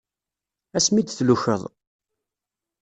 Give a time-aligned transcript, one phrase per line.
[0.77, 1.61] Ass mi d-tlukeḍ.